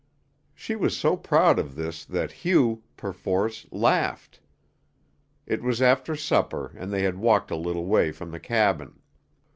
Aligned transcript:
She 0.55 0.75
was 0.75 0.97
so 0.97 1.15
proud 1.15 1.59
of 1.59 1.75
this 1.75 2.03
that 2.05 2.31
Hugh, 2.31 2.81
perforce, 2.97 3.67
laughed. 3.71 4.39
It 5.45 5.61
was 5.61 5.79
after 5.79 6.15
supper, 6.15 6.71
and 6.75 6.91
they 6.91 7.03
had 7.03 7.19
walked 7.19 7.51
a 7.51 7.55
little 7.55 7.85
way 7.85 8.11
from 8.11 8.31
the 8.31 8.39
cabin. 8.39 8.99